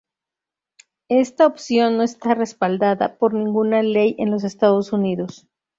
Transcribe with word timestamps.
Esta 1.09 1.45
opción 1.45 1.97
no 1.97 2.01
está 2.01 2.33
respaldada 2.33 3.19
por 3.19 3.35
ninguna 3.35 3.83
ley 3.83 4.15
en 4.17 4.31
los 4.31 4.43
Estados 4.43 4.93
Unidos. 4.93 5.45